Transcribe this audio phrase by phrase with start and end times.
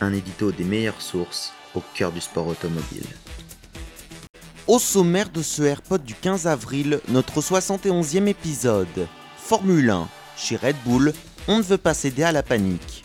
[0.00, 3.06] Un édito des meilleures sources au cœur du sport automobile.
[4.66, 9.08] Au sommaire de ce AirPod du 15 avril, notre 71e épisode.
[9.36, 10.08] Formule 1.
[10.36, 11.12] Chez Red Bull,
[11.48, 13.04] on ne veut pas céder à la panique.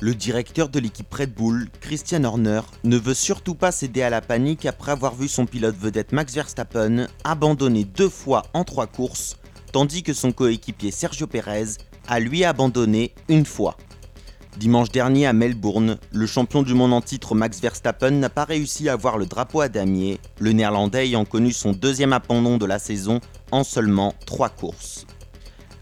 [0.00, 4.20] Le directeur de l'équipe Red Bull, Christian Horner, ne veut surtout pas céder à la
[4.20, 9.36] panique après avoir vu son pilote vedette Max Verstappen abandonner deux fois en trois courses,
[9.72, 13.76] tandis que son coéquipier Sergio Perez a lui abandonné une fois.
[14.58, 18.90] Dimanche dernier à Melbourne, le champion du monde en titre Max Verstappen n'a pas réussi
[18.90, 22.78] à avoir le drapeau à damier, le néerlandais ayant connu son deuxième abandon de la
[22.78, 25.06] saison en seulement trois courses.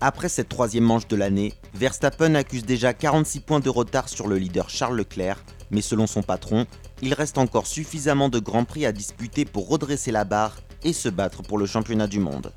[0.01, 4.39] Après cette troisième manche de l'année, Verstappen accuse déjà 46 points de retard sur le
[4.39, 6.67] leader Charles Leclerc, mais selon son patron,
[7.03, 11.09] il reste encore suffisamment de grands prix à disputer pour redresser la barre et se
[11.09, 12.53] battre pour le championnat du monde.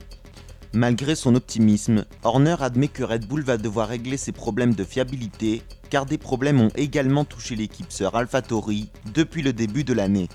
[0.75, 5.61] Malgré son optimisme, Horner admet que Red Bull va devoir régler ses problèmes de fiabilité,
[5.91, 10.29] car des problèmes ont également touché l'équipe sœur AlphaTauri depuis le début de l'année.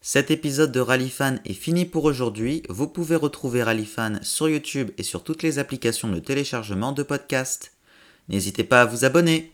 [0.00, 2.64] Cet épisode de Rallyfan est fini pour aujourd'hui.
[2.68, 7.74] Vous pouvez retrouver Rallyfan sur YouTube et sur toutes les applications de téléchargement de podcasts.
[8.28, 9.52] N'hésitez pas à vous abonner.